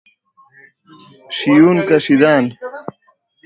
[1.37, 2.43] شیون کشیدن